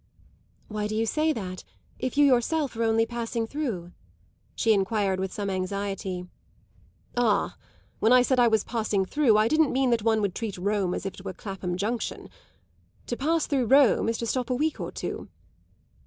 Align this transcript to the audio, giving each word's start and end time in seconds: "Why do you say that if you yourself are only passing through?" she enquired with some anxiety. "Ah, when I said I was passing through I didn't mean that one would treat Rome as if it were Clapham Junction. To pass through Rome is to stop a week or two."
"Why 0.67 0.87
do 0.87 0.95
you 0.95 1.05
say 1.05 1.31
that 1.31 1.63
if 1.99 2.17
you 2.17 2.25
yourself 2.25 2.75
are 2.75 2.81
only 2.81 3.05
passing 3.05 3.45
through?" 3.45 3.91
she 4.55 4.73
enquired 4.73 5.19
with 5.19 5.31
some 5.31 5.47
anxiety. 5.47 6.25
"Ah, 7.15 7.55
when 7.99 8.11
I 8.11 8.23
said 8.23 8.39
I 8.39 8.47
was 8.47 8.63
passing 8.63 9.05
through 9.05 9.37
I 9.37 9.47
didn't 9.47 9.71
mean 9.71 9.91
that 9.91 10.01
one 10.01 10.19
would 10.23 10.33
treat 10.33 10.57
Rome 10.57 10.95
as 10.95 11.05
if 11.05 11.13
it 11.19 11.23
were 11.23 11.33
Clapham 11.33 11.77
Junction. 11.77 12.31
To 13.05 13.15
pass 13.15 13.45
through 13.45 13.67
Rome 13.67 14.09
is 14.09 14.17
to 14.17 14.25
stop 14.25 14.49
a 14.49 14.55
week 14.55 14.79
or 14.79 14.91
two." 14.91 15.29